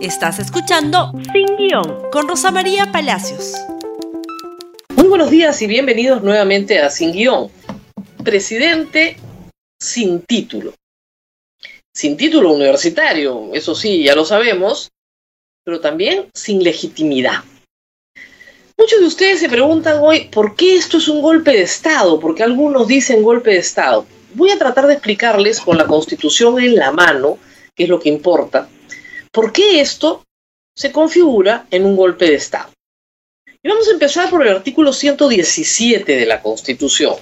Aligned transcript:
Estás 0.00 0.38
escuchando 0.38 1.10
Sin 1.32 1.56
Guión 1.56 2.08
con 2.12 2.28
Rosa 2.28 2.52
María 2.52 2.92
Palacios. 2.92 3.54
Muy 4.94 5.08
buenos 5.08 5.28
días 5.28 5.60
y 5.60 5.66
bienvenidos 5.66 6.22
nuevamente 6.22 6.78
a 6.78 6.88
Sin 6.88 7.10
Guión. 7.10 7.50
Presidente 8.22 9.16
sin 9.80 10.20
título. 10.20 10.72
Sin 11.92 12.16
título 12.16 12.52
universitario, 12.52 13.50
eso 13.54 13.74
sí, 13.74 14.04
ya 14.04 14.14
lo 14.14 14.24
sabemos, 14.24 14.92
pero 15.64 15.80
también 15.80 16.26
sin 16.32 16.62
legitimidad. 16.62 17.42
Muchos 18.78 19.00
de 19.00 19.06
ustedes 19.06 19.40
se 19.40 19.48
preguntan 19.48 19.98
hoy 20.00 20.28
por 20.30 20.54
qué 20.54 20.76
esto 20.76 20.98
es 20.98 21.08
un 21.08 21.20
golpe 21.20 21.50
de 21.50 21.62
Estado, 21.62 22.20
porque 22.20 22.44
algunos 22.44 22.86
dicen 22.86 23.24
golpe 23.24 23.50
de 23.50 23.58
Estado. 23.58 24.06
Voy 24.34 24.50
a 24.50 24.58
tratar 24.58 24.86
de 24.86 24.92
explicarles 24.92 25.60
con 25.60 25.76
la 25.76 25.86
Constitución 25.86 26.60
en 26.60 26.76
la 26.76 26.92
mano, 26.92 27.36
que 27.74 27.82
es 27.82 27.88
lo 27.88 27.98
que 27.98 28.10
importa, 28.10 28.68
¿Por 29.38 29.52
qué 29.52 29.80
esto 29.80 30.24
se 30.76 30.90
configura 30.90 31.68
en 31.70 31.86
un 31.86 31.94
golpe 31.94 32.24
de 32.24 32.34
Estado? 32.34 32.72
Y 33.62 33.68
vamos 33.68 33.86
a 33.86 33.92
empezar 33.92 34.28
por 34.30 34.44
el 34.44 34.52
artículo 34.52 34.92
117 34.92 36.16
de 36.16 36.26
la 36.26 36.42
Constitución. 36.42 37.14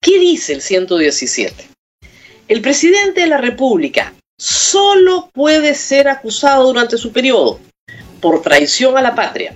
¿Qué 0.00 0.20
dice 0.20 0.52
el 0.52 0.62
117? 0.62 1.68
El 2.46 2.62
presidente 2.62 3.22
de 3.22 3.26
la 3.26 3.38
República 3.38 4.14
solo 4.38 5.30
puede 5.34 5.74
ser 5.74 6.06
acusado 6.06 6.64
durante 6.68 6.96
su 6.96 7.10
periodo 7.10 7.58
por 8.20 8.40
traición 8.40 8.96
a 8.96 9.02
la 9.02 9.16
patria, 9.16 9.52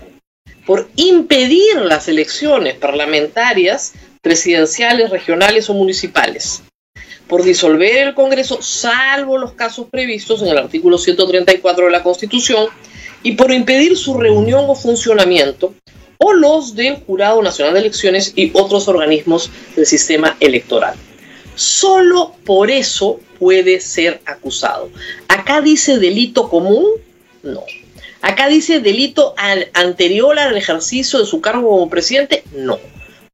por 0.66 0.90
impedir 0.96 1.76
las 1.82 2.08
elecciones 2.08 2.74
parlamentarias, 2.74 3.92
presidenciales, 4.20 5.08
regionales 5.10 5.70
o 5.70 5.74
municipales, 5.74 6.64
por 7.28 7.42
disolver 7.42 8.08
el 8.08 8.14
Congreso, 8.14 8.60
salvo 8.60 9.38
los 9.38 9.52
casos 9.52 9.86
previstos 9.90 10.42
en 10.42 10.48
el 10.48 10.58
artículo 10.58 10.98
134 10.98 11.86
de 11.86 11.90
la 11.90 12.02
Constitución, 12.02 12.68
y 13.22 13.32
por 13.32 13.52
impedir 13.52 13.96
su 13.96 14.18
reunión 14.18 14.64
o 14.68 14.74
funcionamiento, 14.74 15.74
o 16.18 16.32
los 16.32 16.74
del 16.74 16.96
Jurado 16.96 17.42
Nacional 17.42 17.74
de 17.74 17.80
Elecciones 17.80 18.32
y 18.36 18.50
otros 18.54 18.88
organismos 18.88 19.50
del 19.74 19.86
sistema 19.86 20.36
electoral. 20.40 20.94
Solo 21.54 22.34
por 22.44 22.70
eso 22.70 23.20
puede 23.38 23.80
ser 23.80 24.20
acusado. 24.24 24.90
Acá 25.28 25.60
dice 25.60 25.98
delito 25.98 26.48
común, 26.48 26.86
no. 27.42 27.64
Acá 28.20 28.46
dice 28.48 28.80
delito 28.80 29.34
anterior 29.74 30.38
al 30.38 30.56
ejercicio 30.56 31.18
de 31.18 31.26
su 31.26 31.40
cargo 31.40 31.68
como 31.70 31.90
presidente, 31.90 32.44
no. 32.54 32.78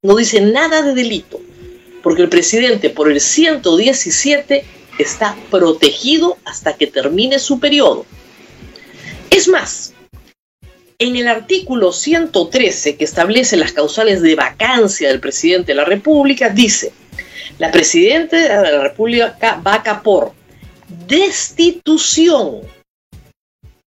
No 0.02 0.16
dice 0.16 0.40
nada 0.40 0.82
de 0.82 0.94
delito 0.94 1.40
porque 2.02 2.22
el 2.22 2.28
presidente 2.28 2.90
por 2.90 3.10
el 3.10 3.20
117 3.20 4.64
está 4.98 5.36
protegido 5.50 6.38
hasta 6.44 6.74
que 6.74 6.86
termine 6.86 7.38
su 7.38 7.60
periodo. 7.60 8.04
Es 9.30 9.48
más, 9.48 9.94
en 10.98 11.16
el 11.16 11.28
artículo 11.28 11.92
113 11.92 12.96
que 12.96 13.04
establece 13.04 13.56
las 13.56 13.72
causales 13.72 14.20
de 14.20 14.34
vacancia 14.34 15.08
del 15.08 15.20
presidente 15.20 15.72
de 15.72 15.76
la 15.76 15.84
República, 15.84 16.48
dice, 16.48 16.92
la 17.58 17.70
presidenta 17.70 18.36
de 18.36 18.48
la 18.48 18.82
República 18.82 19.60
vaca 19.62 20.02
por 20.02 20.32
destitución 21.06 22.62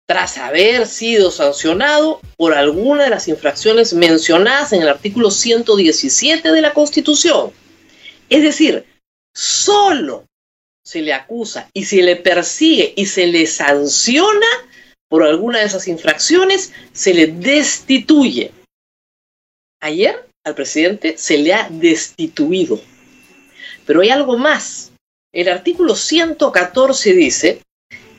tras 0.06 0.38
haber 0.38 0.86
sido 0.86 1.30
sancionado 1.30 2.20
por 2.36 2.54
alguna 2.54 3.04
de 3.04 3.10
las 3.10 3.28
infracciones 3.28 3.92
mencionadas 3.92 4.72
en 4.72 4.82
el 4.82 4.88
artículo 4.88 5.30
117 5.30 6.50
de 6.50 6.62
la 6.62 6.72
Constitución. 6.72 7.52
Es 8.28 8.42
decir, 8.42 8.84
solo 9.34 10.24
se 10.84 11.02
le 11.02 11.12
acusa 11.12 11.68
y 11.74 11.84
se 11.84 12.02
le 12.02 12.16
persigue 12.16 12.94
y 12.96 13.06
se 13.06 13.26
le 13.26 13.46
sanciona 13.46 14.46
por 15.08 15.22
alguna 15.22 15.60
de 15.60 15.66
esas 15.66 15.88
infracciones, 15.88 16.72
se 16.92 17.14
le 17.14 17.26
destituye. 17.28 18.52
Ayer 19.80 20.28
al 20.44 20.54
presidente 20.54 21.16
se 21.16 21.38
le 21.38 21.54
ha 21.54 21.68
destituido. 21.70 22.80
Pero 23.86 24.00
hay 24.00 24.10
algo 24.10 24.36
más. 24.36 24.92
El 25.32 25.48
artículo 25.48 25.94
114 25.94 27.12
dice 27.12 27.62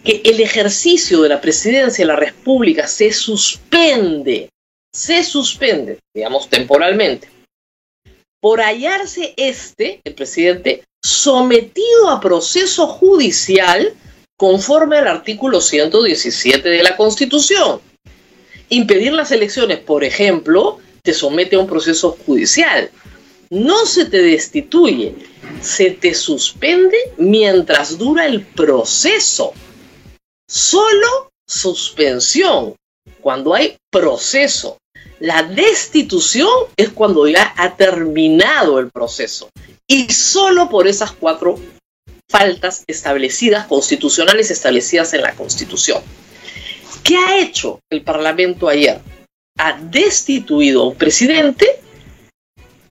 que 0.03 0.21
el 0.25 0.39
ejercicio 0.39 1.21
de 1.21 1.29
la 1.29 1.41
presidencia 1.41 2.03
de 2.03 2.07
la 2.07 2.15
República 2.15 2.87
se 2.87 3.11
suspende, 3.11 4.49
se 4.93 5.23
suspende, 5.23 5.99
digamos 6.13 6.49
temporalmente, 6.49 7.29
por 8.41 8.61
hallarse 8.61 9.33
este, 9.37 10.01
el 10.03 10.15
presidente, 10.15 10.83
sometido 11.03 12.09
a 12.09 12.19
proceso 12.19 12.87
judicial 12.87 13.93
conforme 14.37 14.97
al 14.97 15.07
artículo 15.07 15.61
117 15.61 16.69
de 16.69 16.83
la 16.83 16.95
Constitución. 16.95 17.81
Impedir 18.69 19.13
las 19.13 19.31
elecciones, 19.31 19.79
por 19.79 20.03
ejemplo, 20.03 20.79
te 21.03 21.13
somete 21.13 21.55
a 21.55 21.59
un 21.59 21.67
proceso 21.67 22.17
judicial. 22.25 22.89
No 23.49 23.85
se 23.85 24.05
te 24.05 24.21
destituye, 24.21 25.15
se 25.61 25.91
te 25.91 26.13
suspende 26.13 26.97
mientras 27.17 27.97
dura 27.97 28.25
el 28.25 28.45
proceso. 28.45 29.53
Solo 30.47 31.31
suspensión 31.47 32.75
cuando 33.21 33.53
hay 33.55 33.75
proceso. 33.91 34.77
La 35.19 35.43
destitución 35.43 36.49
es 36.77 36.89
cuando 36.89 37.27
ya 37.27 37.53
ha 37.57 37.75
terminado 37.75 38.79
el 38.79 38.89
proceso. 38.89 39.49
Y 39.87 40.09
solo 40.11 40.69
por 40.69 40.87
esas 40.87 41.11
cuatro 41.11 41.59
faltas 42.29 42.83
establecidas, 42.87 43.67
constitucionales 43.67 44.51
establecidas 44.51 45.13
en 45.13 45.23
la 45.23 45.33
Constitución. 45.33 46.01
¿Qué 47.03 47.17
ha 47.17 47.39
hecho 47.39 47.79
el 47.89 48.03
Parlamento 48.03 48.69
ayer? 48.69 49.01
Ha 49.57 49.79
destituido 49.81 50.83
a 50.83 50.87
un 50.89 50.95
presidente 50.95 51.79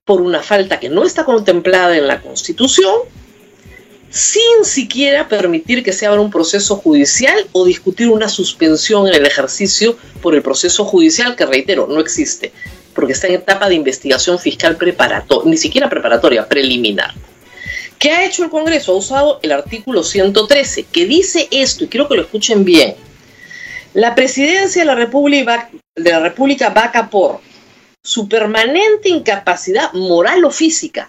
por 0.04 0.20
una 0.20 0.42
falta 0.42 0.80
que 0.80 0.88
no 0.88 1.04
está 1.04 1.24
contemplada 1.24 1.96
en 1.96 2.06
la 2.06 2.20
Constitución 2.20 2.94
sin 4.10 4.64
siquiera 4.64 5.28
permitir 5.28 5.82
que 5.82 5.92
se 5.92 6.06
abra 6.06 6.20
un 6.20 6.30
proceso 6.30 6.76
judicial 6.76 7.46
o 7.52 7.64
discutir 7.64 8.08
una 8.08 8.28
suspensión 8.28 9.06
en 9.06 9.14
el 9.14 9.26
ejercicio 9.26 9.96
por 10.22 10.34
el 10.34 10.42
proceso 10.42 10.84
judicial, 10.84 11.36
que 11.36 11.46
reitero, 11.46 11.86
no 11.86 12.00
existe, 12.00 12.52
porque 12.94 13.12
está 13.12 13.26
en 13.26 13.34
etapa 13.34 13.69
de 13.69 13.74
investigación 13.74 14.38
fiscal 14.38 14.76
preparatoria, 14.76 15.50
ni 15.50 15.56
siquiera 15.56 15.91
preparatoria, 15.91 16.48
preliminar. 16.48 17.14
¿Qué 17.98 18.12
ha 18.12 18.24
hecho 18.24 18.44
el 18.44 18.50
Congreso? 18.50 18.92
Ha 18.92 18.96
usado 18.96 19.41
el 19.42 19.52
artículo 19.52 20.02
113, 20.02 20.84
que 20.84 21.06
dice 21.06 21.48
esto, 21.50 21.84
y 21.84 21.88
quiero 21.88 22.08
que 22.08 22.14
lo 22.14 22.22
escuchen 22.22 22.64
bien. 22.64 22.94
La 23.92 24.14
presidencia 24.14 24.82
de 24.82 24.86
la 24.86 24.94
República, 24.94 25.70
de 25.96 26.10
la 26.10 26.20
República 26.20 26.70
vaca 26.70 27.10
por 27.10 27.40
su 28.04 28.28
permanente 28.28 29.08
incapacidad 29.08 29.92
moral 29.92 30.44
o 30.44 30.50
física 30.50 31.08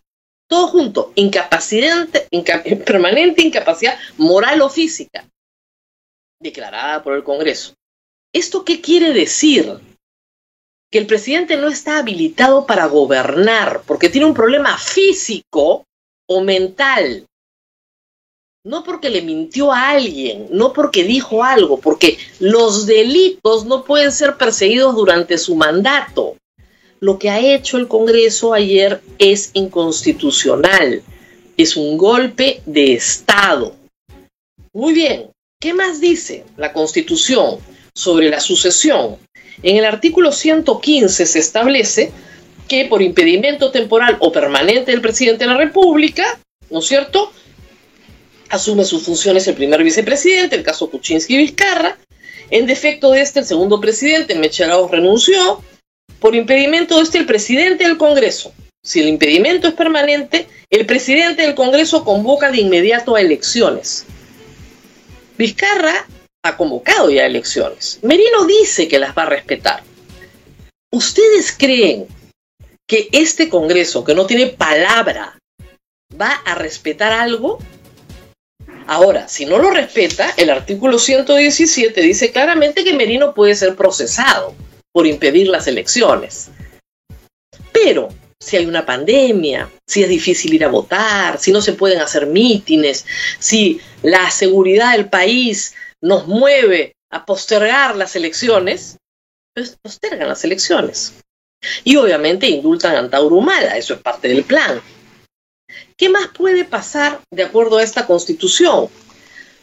todo 0.50 0.68
junto, 0.68 1.14
incapacidad, 1.16 2.08
permanente 2.86 3.44
incapacidad 3.44 3.98
moral 4.18 4.62
o 4.62 4.70
física, 4.70 5.26
declarada 6.42 7.02
por 7.04 7.16
el 7.16 7.24
Congreso. 7.24 7.74
¿Esto 8.34 8.66
qué 8.66 8.82
quiere 8.82 9.14
decir? 9.14 9.80
Que 10.92 10.98
el 10.98 11.06
presidente 11.06 11.56
no 11.56 11.68
está 11.68 12.00
habilitado 12.00 12.66
para 12.66 12.88
gobernar 12.88 13.84
porque 13.86 14.10
tiene 14.10 14.26
un 14.26 14.34
problema 14.34 14.76
físico 14.78 15.86
o 16.28 16.42
mental. 16.42 17.28
No 18.66 18.84
porque 18.84 19.10
le 19.10 19.22
mintió 19.22 19.72
a 19.72 19.92
alguien, 19.92 20.48
no 20.52 20.74
porque 20.74 21.04
dijo 21.04 21.44
algo, 21.44 21.80
porque 21.80 22.18
los 22.40 22.88
delitos 22.88 23.66
no 23.66 23.84
pueden 23.84 24.12
ser 24.12 24.36
perseguidos 24.36 24.96
durante 24.96 25.38
su 25.38 25.56
mandato 25.56 26.39
lo 27.00 27.18
que 27.18 27.30
ha 27.30 27.40
hecho 27.40 27.78
el 27.78 27.88
Congreso 27.88 28.54
ayer 28.54 29.02
es 29.18 29.52
inconstitucional. 29.54 31.02
Es 31.58 31.76
un 31.76 31.98
golpe 31.98 32.62
de 32.66 32.94
Estado. 32.94 33.76
Muy 34.74 34.94
bien, 34.94 35.32
¿qué 35.60 35.74
más 35.74 36.00
dice 36.00 36.46
la 36.58 36.74
Constitución 36.74 37.58
sobre 37.94 38.30
la 38.30 38.40
sucesión? 38.40 39.18
En 39.64 39.78
el 39.78 39.86
artículo 39.86 40.32
115 40.32 41.26
se 41.26 41.40
establece 41.40 42.12
que 42.68 42.86
por 42.86 43.02
impedimento 43.02 43.72
temporal 43.72 44.18
o 44.20 44.32
permanente 44.32 44.92
del 44.92 45.02
presidente 45.02 45.46
de 45.46 45.52
la 45.52 45.58
República, 45.58 46.40
¿no 46.70 46.80
es 46.80 46.86
cierto? 46.86 47.32
Asume 48.50 48.86
sus 48.86 49.04
funciones 49.04 49.48
el 49.48 49.56
primer 49.56 49.84
vicepresidente, 49.84 50.56
el 50.56 50.64
caso 50.64 50.90
Kuczynski-Vizcarra. 50.90 51.98
En 52.52 52.66
defecto 52.66 53.12
de 53.12 53.22
este, 53.22 53.40
el 53.40 53.46
segundo 53.46 53.80
presidente, 53.80 54.36
Mecharao, 54.36 54.88
renunció 54.88 55.62
por 56.20 56.36
impedimento 56.36 57.02
este 57.02 57.18
el 57.18 57.26
presidente 57.26 57.86
del 57.86 57.98
Congreso. 57.98 58.54
Si 58.84 59.00
el 59.00 59.08
impedimento 59.08 59.68
es 59.68 59.74
permanente, 59.74 60.48
el 60.70 60.86
presidente 60.86 61.42
del 61.42 61.56
Congreso 61.56 62.04
convoca 62.04 62.52
de 62.52 62.60
inmediato 62.60 63.16
a 63.16 63.22
elecciones. 63.22 64.06
Vizcarra 65.38 66.06
ha 66.44 66.58
convocado 66.58 67.10
ya 67.10 67.26
elecciones. 67.26 68.00
Merino 68.02 68.46
dice 68.46 68.88
que 68.88 69.00
las 69.00 69.18
va 69.18 69.24
a 69.24 69.30
respetar. 69.30 69.84
¿Ustedes 70.92 71.56
creen 71.58 72.08
que 72.88 73.10
este 73.12 73.50
Congreso, 73.50 74.04
que 74.04 74.16
no 74.16 74.26
tiene 74.26 74.48
palabra, 74.48 75.38
va 76.20 76.32
a 76.46 76.56
respetar 76.56 77.12
algo? 77.12 77.60
Ahora, 78.88 79.28
si 79.28 79.46
no 79.46 79.60
lo 79.60 79.70
respeta, 79.70 80.34
el 80.36 80.50
artículo 80.50 80.98
117 80.98 82.02
dice 82.02 82.32
claramente 82.32 82.84
que 82.84 82.94
Merino 82.94 83.34
puede 83.34 83.56
ser 83.56 83.76
procesado 83.76 84.56
por 84.94 85.08
impedir 85.08 85.48
las 85.48 85.68
elecciones. 85.68 86.50
Pero 87.72 88.10
si 88.40 88.58
hay 88.58 88.66
una 88.66 88.86
pandemia, 88.86 89.70
si 89.86 90.04
es 90.04 90.10
difícil 90.10 90.54
ir 90.54 90.64
a 90.64 90.70
votar, 90.70 91.40
si 91.40 91.52
no 91.52 91.62
se 91.62 91.74
pueden 91.74 92.00
hacer 92.00 92.26
mítines, 92.26 93.06
si 93.38 93.82
la 94.02 94.32
seguridad 94.32 94.94
del 94.94 95.10
país 95.10 95.76
nos 96.02 96.28
mueve 96.28 96.96
a 97.12 97.26
postergar 97.26 97.96
las 97.96 98.16
elecciones, 98.16 98.98
pues 99.54 99.78
postergan 99.82 100.28
las 100.28 100.44
elecciones. 100.44 101.16
Y 101.84 101.98
obviamente 101.98 102.48
indultan 102.48 102.96
a 102.96 103.00
Antauro 103.00 103.36
Humala, 103.36 103.78
eso 103.78 103.94
es 103.94 104.02
parte 104.02 104.30
del 104.30 104.44
plan. 104.44 104.82
¿Qué 105.98 106.10
más 106.10 106.30
puede 106.30 106.64
pasar 106.64 107.22
de 107.32 107.44
acuerdo 107.44 107.78
a 107.78 107.84
esta 107.84 108.06
constitución? 108.06 108.88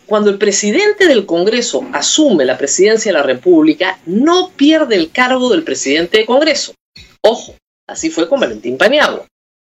Cuando 0.07 0.31
el 0.31 0.39
presidente 0.39 1.09
del 1.09 1.27
Congreso 1.27 1.85
asume 1.93 2.45
la 2.45 2.57
presidencia 2.57 3.11
de 3.11 3.19
la 3.19 3.25
República, 3.25 3.99
no 4.07 4.51
pierde 4.51 4.95
el 4.95 5.11
cargo 5.11 5.51
del 5.51 5.65
presidente 5.65 6.19
del 6.19 6.27
Congreso. 6.27 6.75
Ojo, 7.23 7.57
así 7.89 8.11
fue 8.11 8.29
con 8.29 8.39
Valentín 8.39 8.79
Paniagua. 8.79 9.27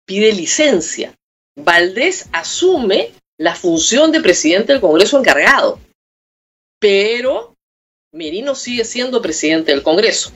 Pide 0.04 0.32
licencia. 0.32 1.14
Valdés 1.56 2.28
asume 2.32 3.12
la 3.38 3.54
función 3.54 4.10
de 4.10 4.20
presidente 4.20 4.72
del 4.72 4.81
Congreso 4.81 5.19
encargado. 5.19 5.78
Pero 6.80 7.54
Merino 8.12 8.56
sigue 8.56 8.84
siendo 8.84 9.22
presidente 9.22 9.70
del 9.70 9.84
Congreso. 9.84 10.32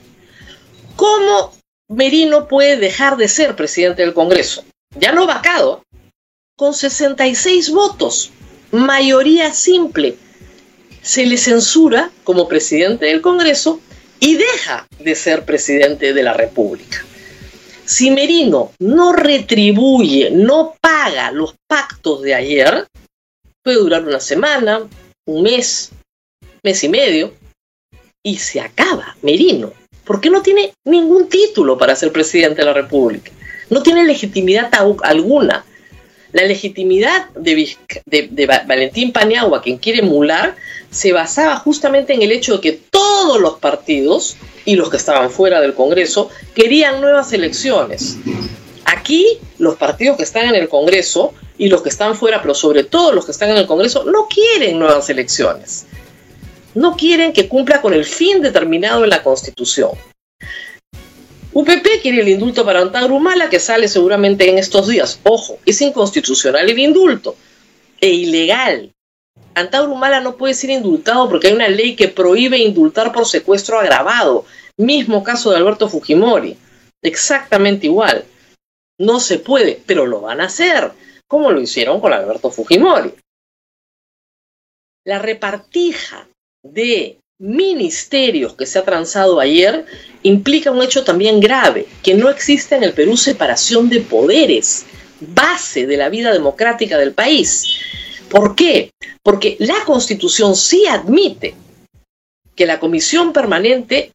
¿Cómo 0.95 1.53
Merino 1.89 2.47
puede 2.47 2.77
dejar 2.77 3.17
de 3.17 3.27
ser 3.27 3.55
presidente 3.55 4.01
del 4.01 4.13
Congreso? 4.13 4.63
Ya 4.97 5.11
no 5.11 5.27
vacado, 5.27 5.83
con 6.55 6.73
66 6.73 7.71
votos, 7.71 8.31
mayoría 8.71 9.53
simple. 9.53 10.15
Se 11.01 11.25
le 11.25 11.37
censura 11.37 12.11
como 12.23 12.47
presidente 12.47 13.05
del 13.05 13.21
Congreso 13.21 13.79
y 14.19 14.35
deja 14.35 14.87
de 14.99 15.15
ser 15.15 15.45
presidente 15.45 16.13
de 16.13 16.23
la 16.23 16.33
República. 16.33 17.03
Si 17.85 18.11
Merino 18.11 18.71
no 18.79 19.13
retribuye, 19.13 20.29
no 20.29 20.75
paga 20.79 21.31
los 21.31 21.55
pactos 21.67 22.21
de 22.21 22.35
ayer, 22.35 22.85
puede 23.63 23.77
durar 23.77 24.03
una 24.05 24.19
semana, 24.19 24.87
un 25.25 25.41
mes, 25.41 25.91
mes 26.61 26.83
y 26.83 26.89
medio, 26.89 27.33
y 28.23 28.37
se 28.37 28.61
acaba 28.61 29.15
Merino, 29.21 29.73
porque 30.03 30.29
no 30.29 30.41
tiene 30.41 30.73
ningún 30.85 31.29
título 31.29 31.77
para 31.77 31.95
ser 31.95 32.11
presidente 32.11 32.61
de 32.61 32.65
la 32.65 32.73
República. 32.73 33.31
No 33.69 33.81
tiene 33.81 34.03
legitimidad 34.03 34.69
alguna. 35.03 35.65
La 36.31 36.43
legitimidad 36.43 37.29
de, 37.31 38.45
Valentín 38.67 39.11
Paniagua, 39.11 39.61
quien 39.61 39.77
quiere 39.77 39.99
emular, 39.99 40.55
se 40.91 41.11
basaba 41.11 41.55
justamente 41.57 42.13
en 42.13 42.21
el 42.21 42.31
hecho 42.31 42.55
de 42.55 42.61
que 42.61 42.71
todos 42.73 43.39
los 43.39 43.59
partidos 43.59 44.37
y 44.65 44.75
los 44.75 44.89
que 44.89 44.97
estaban 44.97 45.31
fuera 45.31 45.59
del 45.59 45.73
Congreso 45.73 46.29
querían 46.53 47.01
nuevas 47.01 47.33
elecciones. 47.33 48.17
Aquí 48.85 49.39
los 49.57 49.75
partidos 49.75 50.17
que 50.17 50.23
están 50.23 50.47
en 50.47 50.55
el 50.55 50.69
Congreso 50.69 51.33
y 51.57 51.67
los 51.67 51.81
que 51.81 51.89
están 51.89 52.15
fuera, 52.15 52.41
pero 52.41 52.53
sobre 52.53 52.83
todo 52.83 53.11
los 53.11 53.25
que 53.25 53.31
están 53.31 53.49
en 53.49 53.57
el 53.57 53.67
Congreso, 53.67 54.03
no 54.05 54.27
quieren 54.27 54.79
nuevas 54.79 55.09
elecciones. 55.09 55.87
No 56.75 56.95
quieren 56.95 57.33
que 57.33 57.49
cumpla 57.49 57.81
con 57.81 57.93
el 57.93 58.05
fin 58.05 58.41
determinado 58.41 59.03
en 59.03 59.09
la 59.09 59.23
Constitución. 59.23 59.91
UPP 61.51 62.01
quiere 62.01 62.21
el 62.21 62.29
indulto 62.29 62.63
para 62.63 62.81
Antauro 62.81 63.15
Humala, 63.15 63.49
que 63.49 63.59
sale 63.59 63.87
seguramente 63.87 64.49
en 64.49 64.57
estos 64.59 64.87
días. 64.87 65.19
Ojo, 65.23 65.57
es 65.65 65.81
inconstitucional 65.81 66.69
el 66.69 66.77
indulto 66.77 67.35
e 67.99 68.09
ilegal. 68.09 68.93
Antauro 69.55 69.93
Humala 69.93 70.21
no 70.21 70.37
puede 70.37 70.53
ser 70.53 70.69
indultado 70.69 71.27
porque 71.27 71.47
hay 71.47 71.53
una 71.53 71.67
ley 71.67 71.95
que 71.95 72.07
prohíbe 72.07 72.57
indultar 72.59 73.11
por 73.11 73.25
secuestro 73.25 73.79
agravado. 73.79 74.45
Mismo 74.77 75.23
caso 75.23 75.49
de 75.49 75.57
Alberto 75.57 75.89
Fujimori. 75.89 76.55
Exactamente 77.01 77.87
igual. 77.87 78.25
No 78.99 79.19
se 79.19 79.39
puede, 79.39 79.81
pero 79.85 80.05
lo 80.05 80.21
van 80.21 80.41
a 80.41 80.45
hacer, 80.45 80.91
como 81.27 81.51
lo 81.51 81.61
hicieron 81.61 81.99
con 81.99 82.13
Alberto 82.13 82.51
Fujimori. 82.51 83.13
La 85.05 85.17
repartija 85.17 86.27
de 86.63 87.17
ministerios 87.39 88.53
que 88.53 88.65
se 88.65 88.77
ha 88.79 88.83
transado 88.83 89.39
ayer 89.39 89.85
implica 90.23 90.71
un 90.71 90.83
hecho 90.83 91.05
también 91.05 91.39
grave, 91.39 91.87
que 92.03 92.13
no 92.13 92.29
existe 92.29 92.75
en 92.75 92.83
el 92.83 92.91
Perú 92.91 93.15
separación 93.15 93.89
de 93.89 94.01
poderes, 94.01 94.85
base 95.21 95.87
de 95.87 95.95
la 95.95 96.09
vida 96.09 96.33
democrática 96.33 96.97
del 96.97 97.13
país. 97.13 97.79
¿Por 98.29 98.55
qué? 98.55 98.91
Porque 99.23 99.55
la 99.59 99.85
Constitución 99.85 100.55
sí 100.55 100.85
admite 100.85 101.55
que 102.55 102.65
la 102.65 102.79
Comisión 102.79 103.31
Permanente 103.31 104.11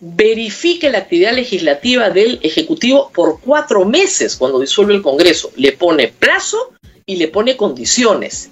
verifique 0.00 0.88
la 0.88 0.98
actividad 0.98 1.32
legislativa 1.32 2.10
del 2.10 2.38
Ejecutivo 2.42 3.10
por 3.12 3.40
cuatro 3.40 3.84
meses 3.84 4.36
cuando 4.36 4.60
disuelve 4.60 4.94
el 4.94 5.02
Congreso. 5.02 5.50
Le 5.56 5.72
pone 5.72 6.06
plazo 6.06 6.74
y 7.04 7.16
le 7.16 7.26
pone 7.26 7.56
condiciones. 7.56 8.50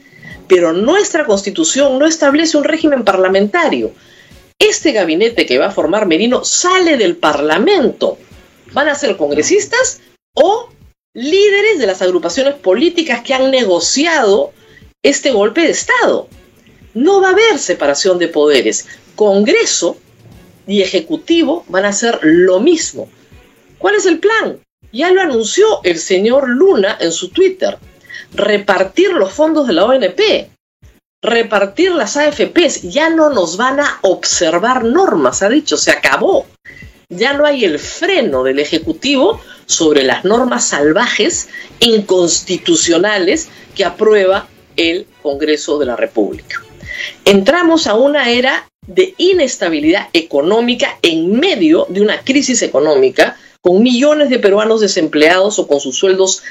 Pero 0.49 0.73
nuestra 0.73 1.25
Constitución 1.27 2.01
no 2.01 2.07
establece 2.07 2.57
un 2.57 2.65
régimen 2.65 3.05
parlamentario 3.05 3.93
este 4.59 4.93
gabinete 4.93 5.47
que 5.47 5.59
va 5.59 5.67
a 5.67 5.73
formar 5.73 6.07
Merino 6.07 6.45
sale 6.45 6.97
del 6.97 7.17
Parlamento. 7.17 8.19
Van 8.73 8.89
a 8.89 8.95
ser 8.95 9.17
congresistas 9.17 10.01
o 10.35 10.69
líderes 11.15 11.79
de 11.79 11.87
las 11.87 12.03
agrupaciones 12.03 12.55
políticas 12.55 13.23
que 13.23 13.35
han 13.35 13.51
negociado 13.51 14.53
este 15.03 15.31
golpe 15.31 15.63
de 15.63 15.71
Estado. 15.71 16.29
No 16.95 17.21
va 17.21 17.29
a 17.29 17.33
haber 17.33 17.59
separación 17.59 18.19
de 18.19 18.29
poderes. 18.29 18.87
Congreso 19.15 19.99
y 20.67 20.83
Ejecutivo 20.83 21.65
van 21.69 21.85
a 21.85 21.89
hacer 21.89 22.19
lo 22.23 22.61
mismo. 22.61 23.09
¿Cuál 23.79 23.95
es 23.95 24.07
el 24.07 24.19
plan? 24.19 24.59
Ya 24.93 25.11
lo 25.11 25.21
anunció 25.21 25.81
el 25.85 25.99
señor 25.99 26.49
Luna 26.49 26.97
en 27.01 27.13
su 27.13 27.31
Twitter. 27.31 27.79
Repartir 28.33 29.13
los 29.13 29.33
fondos 29.33 29.67
de 29.67 29.75
la 29.75 29.85
ONP 29.85 30.21
repartir 31.27 31.93
las 31.93 32.17
AFPs, 32.17 32.83
ya 32.83 33.11
no 33.11 33.31
nos 33.31 33.57
van 33.57 33.81
a 33.81 33.99
observar 34.03 34.85
normas, 34.85 35.43
ha 35.43 35.49
dicho, 35.49 35.77
se 35.77 35.91
acabó. 35.91 36.47
Ya 37.09 37.35
no 37.35 37.45
hay 37.45 37.65
el 37.65 37.79
freno 37.79 38.43
del 38.43 38.59
Ejecutivo 38.59 39.41
sobre 39.67 40.05
las 40.05 40.25
normas 40.25 40.69
salvajes, 40.69 41.49
inconstitucionales 41.81 43.49
que 43.75 43.85
aprueba 43.85 44.49
el 44.77 45.07
Congreso 45.23 45.79
de 45.79 45.87
la 45.87 45.97
República. 45.97 46.63
Entramos 47.25 47.87
a 47.87 47.95
una 47.95 48.31
era 48.31 48.69
de 48.87 49.15
inestabilidad 49.19 50.09
económica 50.13 50.99
en 51.03 51.39
medio 51.39 51.87
de 51.89 52.01
una 52.01 52.21
crisis 52.21 52.63
económica 52.63 53.37
con 53.61 53.83
millones 53.83 54.31
de 54.31 54.39
peruanos 54.39 54.81
desempleados 54.81 55.59
o 55.59 55.67
con 55.67 55.81
sus 55.81 55.97
sueldos 55.97 56.43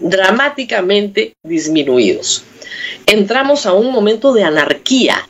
dramáticamente 0.00 1.34
disminuidos 1.44 2.44
entramos 3.06 3.66
a 3.66 3.72
un 3.72 3.90
momento 3.92 4.32
de 4.32 4.44
anarquía. 4.44 5.28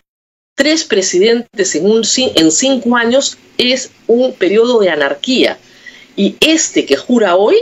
Tres 0.57 0.85
presidentes 0.85 1.75
en, 1.75 2.51
cinco 2.53 2.97
años 2.97 3.39
es 3.59 3.91
un 4.07 4.35
periodo 4.35 4.79
de 4.81 4.91
anarquía. 4.91 5.59
Y 6.17 6.37
este 6.41 6.87
que 6.87 6.97
jura 6.97 7.37
hoy 7.37 7.57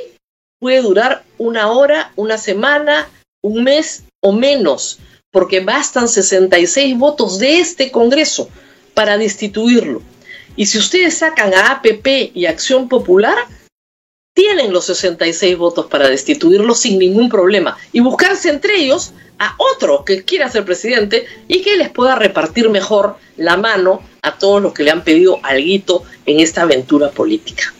puede 0.59 0.83
durar 0.83 1.25
una 1.39 1.71
hora, 1.71 2.12
una 2.17 2.37
semana, 2.39 3.09
un 3.43 3.65
mes 3.65 4.05
o 4.21 4.33
menos, 4.33 4.99
porque 5.31 5.61
bastan 5.61 6.09
66 6.09 6.99
votos 6.99 7.39
de 7.39 7.61
este 7.61 7.91
Congreso 7.91 8.49
para 8.95 9.17
destituirlo. 9.17 10.03
Y 10.55 10.67
si 10.67 10.79
ustedes 10.79 11.17
sacan 11.19 11.55
a 11.55 11.73
APP 11.73 12.33
y 12.35 12.45
Acción 12.45 12.89
Popular, 12.89 13.37
tienen 14.35 14.73
los 14.73 14.87
66 14.87 15.59
votos 15.59 15.87
para 15.87 16.09
destituirlo 16.09 16.75
sin 16.75 16.99
ningún 16.99 17.29
problema 17.29 17.77
y 17.93 18.01
buscarse 18.01 18.49
entre 18.49 18.77
ellos 18.77 19.12
a 19.39 19.55
otro 19.59 20.05
que 20.05 20.25
quiera 20.25 20.51
ser 20.51 20.65
presidente 20.65 21.27
y 21.49 21.62
que 21.62 21.77
les 21.77 21.91
pueda 21.91 22.15
repartir 22.15 22.71
mejor 22.71 23.17
la 23.37 23.57
mano 23.57 24.03
a 24.23 24.39
todos 24.39 24.62
los 24.62 24.73
que 24.73 24.85
le 24.85 24.91
han 24.91 25.05
pedido 25.05 25.41
algo 25.43 26.05
en 26.27 26.41
esta 26.41 26.62
aventura 26.62 27.11
política. 27.11 27.75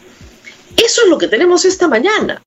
Eso 0.77 1.03
es 1.03 1.09
lo 1.09 1.17
que 1.17 1.27
tenemos 1.27 1.65
esta 1.65 1.87
mañana. 1.87 2.41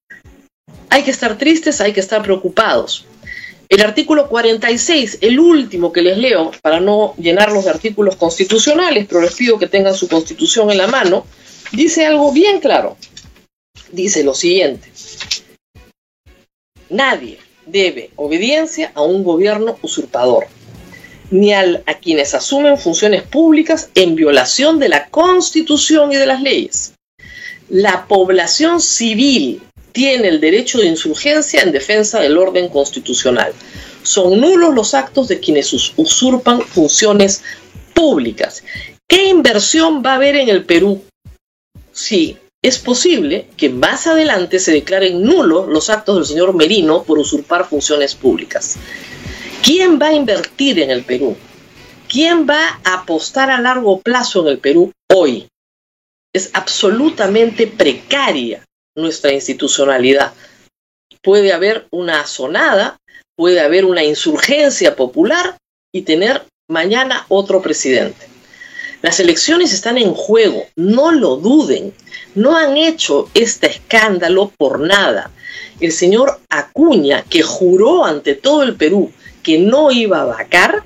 Hay 0.90 1.02
que 1.02 1.10
estar 1.10 1.38
tristes, 1.38 1.80
hay 1.80 1.92
que 1.92 2.00
estar 2.00 2.22
preocupados. 2.22 3.06
El 3.68 3.80
artículo 3.80 4.28
46, 4.28 5.18
el 5.22 5.40
último 5.40 5.92
que 5.92 6.02
les 6.02 6.18
leo, 6.18 6.52
para 6.62 6.78
no 6.78 7.14
llenarlos 7.18 7.64
de 7.64 7.70
artículos 7.70 8.14
constitucionales, 8.14 9.06
pero 9.08 9.20
les 9.20 9.34
pido 9.34 9.58
que 9.58 9.66
tengan 9.66 9.94
su 9.94 10.08
constitución 10.08 10.70
en 10.70 10.78
la 10.78 10.86
mano, 10.86 11.26
dice 11.72 12.06
algo 12.06 12.32
bien 12.32 12.60
claro. 12.60 12.96
Dice 13.96 14.22
lo 14.22 14.34
siguiente. 14.34 14.92
Nadie 16.90 17.38
debe 17.64 18.10
obediencia 18.16 18.92
a 18.94 19.00
un 19.00 19.24
gobierno 19.24 19.78
usurpador, 19.80 20.48
ni 21.30 21.54
a 21.54 21.82
quienes 22.02 22.34
asumen 22.34 22.76
funciones 22.76 23.22
públicas 23.22 23.88
en 23.94 24.14
violación 24.14 24.78
de 24.78 24.90
la 24.90 25.08
Constitución 25.08 26.12
y 26.12 26.16
de 26.16 26.26
las 26.26 26.42
leyes. 26.42 26.92
La 27.70 28.06
población 28.06 28.82
civil 28.82 29.62
tiene 29.92 30.28
el 30.28 30.42
derecho 30.42 30.78
de 30.78 30.88
insurgencia 30.88 31.62
en 31.62 31.72
defensa 31.72 32.20
del 32.20 32.36
orden 32.36 32.68
constitucional. 32.68 33.54
son 34.02 34.38
nulos 34.38 34.74
los 34.74 34.92
actos 34.92 35.26
de 35.26 35.40
quienes 35.40 35.72
usurpan 35.96 36.60
funciones 36.60 37.42
públicas. 37.94 38.62
¿Qué 39.08 39.30
inversión 39.30 40.02
va 40.04 40.12
a 40.12 40.16
haber 40.16 40.36
en 40.36 40.50
el 40.50 40.66
Perú 40.66 41.02
si 41.92 42.36
es 42.66 42.80
posible 42.80 43.46
que 43.56 43.68
más 43.68 44.08
adelante 44.08 44.58
se 44.58 44.72
declaren 44.72 45.22
nulos 45.22 45.68
los 45.68 45.88
actos 45.88 46.16
del 46.16 46.26
señor 46.26 46.52
Merino 46.52 47.04
por 47.04 47.16
usurpar 47.16 47.68
funciones 47.68 48.16
públicas? 48.16 48.76
¿Quién 49.62 50.00
va 50.02 50.08
a 50.08 50.14
invertir 50.14 50.80
en 50.80 50.90
el 50.90 51.04
Perú? 51.04 51.36
¿Quién 52.08 52.44
va 52.44 52.80
a 52.82 52.94
apostar 52.94 53.52
a 53.52 53.60
largo 53.60 54.00
plazo 54.00 54.42
en 54.42 54.48
el 54.48 54.58
Perú 54.58 54.90
hoy? 55.14 55.46
Es 56.32 56.50
absolutamente 56.54 57.68
precaria 57.68 58.64
nuestra 58.96 59.32
institucionalidad. 59.32 60.32
Puede 61.22 61.52
haber 61.52 61.86
una 61.92 62.26
sonada, 62.26 62.96
puede 63.36 63.60
haber 63.60 63.84
una 63.84 64.02
insurgencia 64.02 64.96
popular 64.96 65.56
y 65.94 66.02
tener 66.02 66.42
mañana 66.68 67.26
otro 67.28 67.62
presidente. 67.62 68.26
Las 69.06 69.20
elecciones 69.20 69.72
están 69.72 69.98
en 69.98 70.14
juego, 70.14 70.66
no 70.74 71.12
lo 71.12 71.36
duden. 71.36 71.94
No 72.34 72.56
han 72.56 72.76
hecho 72.76 73.30
este 73.34 73.68
escándalo 73.68 74.50
por 74.58 74.80
nada. 74.80 75.30
El 75.78 75.92
señor 75.92 76.40
Acuña, 76.48 77.22
que 77.22 77.40
juró 77.40 78.04
ante 78.04 78.34
todo 78.34 78.64
el 78.64 78.74
Perú 78.74 79.12
que 79.44 79.58
no 79.58 79.92
iba 79.92 80.22
a 80.22 80.24
vacar, 80.24 80.82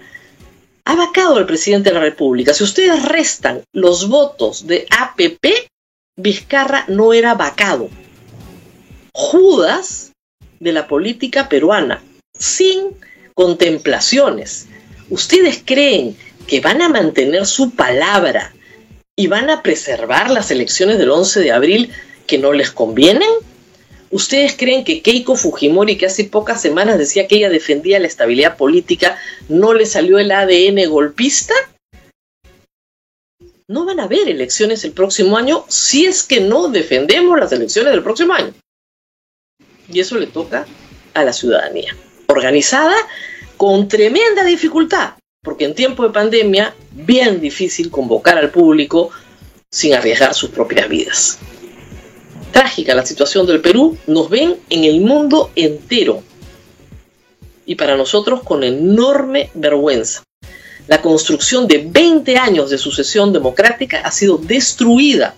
ha 0.84 0.94
vacado 0.96 1.38
al 1.38 1.46
presidente 1.46 1.88
de 1.88 1.94
la 1.94 2.02
República. 2.02 2.52
Si 2.52 2.62
ustedes 2.62 3.02
restan 3.06 3.62
los 3.72 4.10
votos 4.10 4.66
de 4.66 4.86
APP, 4.90 5.70
Vizcarra 6.14 6.84
no 6.88 7.14
era 7.14 7.34
vacado. 7.34 7.88
Judas 9.14 10.12
de 10.58 10.72
la 10.74 10.86
política 10.86 11.48
peruana, 11.48 12.02
sin 12.38 12.88
contemplaciones. 13.32 14.66
¿Ustedes 15.08 15.62
creen 15.64 16.18
que 16.46 16.60
van 16.60 16.82
a 16.82 16.88
mantener 16.88 17.46
su 17.46 17.70
palabra 17.70 18.52
y 19.16 19.26
van 19.26 19.50
a 19.50 19.62
preservar 19.62 20.30
las 20.30 20.50
elecciones 20.50 20.98
del 20.98 21.10
11 21.10 21.40
de 21.40 21.52
abril 21.52 21.92
que 22.26 22.38
no 22.38 22.52
les 22.52 22.70
convienen? 22.70 23.28
¿Ustedes 24.10 24.56
creen 24.56 24.82
que 24.82 25.02
Keiko 25.02 25.36
Fujimori, 25.36 25.96
que 25.96 26.06
hace 26.06 26.24
pocas 26.24 26.60
semanas 26.60 26.98
decía 26.98 27.28
que 27.28 27.36
ella 27.36 27.48
defendía 27.48 28.00
la 28.00 28.08
estabilidad 28.08 28.56
política, 28.56 29.16
no 29.48 29.72
le 29.72 29.86
salió 29.86 30.18
el 30.18 30.32
ADN 30.32 30.90
golpista? 30.90 31.54
No 33.68 33.84
van 33.84 34.00
a 34.00 34.04
haber 34.04 34.28
elecciones 34.28 34.84
el 34.84 34.92
próximo 34.92 35.36
año 35.36 35.64
si 35.68 36.06
es 36.06 36.24
que 36.24 36.40
no 36.40 36.68
defendemos 36.68 37.38
las 37.38 37.52
elecciones 37.52 37.92
del 37.92 38.02
próximo 38.02 38.34
año. 38.34 38.52
Y 39.88 40.00
eso 40.00 40.18
le 40.18 40.26
toca 40.26 40.66
a 41.14 41.22
la 41.22 41.32
ciudadanía, 41.32 41.96
organizada 42.26 42.96
con 43.56 43.86
tremenda 43.86 44.42
dificultad, 44.44 45.14
porque 45.42 45.64
en 45.64 45.74
tiempo 45.74 46.02
de 46.02 46.10
pandemia, 46.10 46.74
bien 46.92 47.40
difícil 47.40 47.90
convocar 47.90 48.38
al 48.38 48.50
público 48.50 49.10
sin 49.70 49.94
arriesgar 49.94 50.34
sus 50.34 50.50
propias 50.50 50.88
vidas 50.88 51.38
trágica 52.50 52.94
la 52.94 53.06
situación 53.06 53.46
del 53.46 53.60
Perú, 53.60 53.96
nos 54.06 54.28
ven 54.28 54.58
en 54.68 54.84
el 54.84 55.00
mundo 55.00 55.50
entero. 55.56 56.22
Y 57.64 57.76
para 57.76 57.96
nosotros 57.96 58.42
con 58.42 58.64
enorme 58.64 59.50
vergüenza. 59.54 60.22
La 60.86 61.00
construcción 61.00 61.68
de 61.68 61.86
20 61.88 62.36
años 62.36 62.70
de 62.70 62.78
sucesión 62.78 63.32
democrática 63.32 64.00
ha 64.00 64.10
sido 64.10 64.38
destruida 64.38 65.36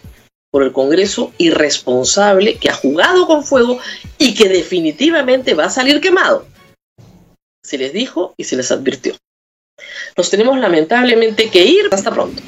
por 0.51 0.63
el 0.63 0.73
Congreso 0.73 1.33
irresponsable 1.39 2.57
que 2.57 2.71
ha 2.71 2.75
jugado 2.75 3.27
con 3.27 3.45
fuego 3.45 3.79
y 4.19 4.35
que 4.35 4.49
definitivamente 4.49 5.55
va 5.55 5.67
a 5.67 5.71
salir 5.71 6.01
quemado. 6.01 6.47
Se 7.63 7.79
les 7.79 7.93
dijo 7.93 8.35
y 8.37 8.45
se 8.45 8.57
les 8.57 8.71
advirtió. 8.71 9.15
Nos 10.17 10.31
tenemos 10.31 10.59
lamentablemente 10.59 11.51
que 11.51 11.65
ir. 11.65 11.89
Hasta 11.91 12.11
pronto. 12.11 12.43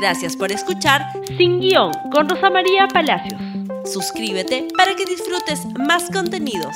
Gracias 0.00 0.36
por 0.36 0.50
escuchar 0.50 1.02
Sin 1.36 1.60
Guión 1.60 1.92
con 2.10 2.28
Rosa 2.28 2.50
María 2.50 2.88
Palacios. 2.88 3.40
Suscríbete 3.84 4.66
para 4.76 4.94
que 4.96 5.04
disfrutes 5.04 5.64
más 5.78 6.10
contenidos. 6.10 6.74